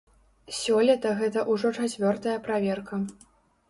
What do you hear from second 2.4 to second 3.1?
праверка.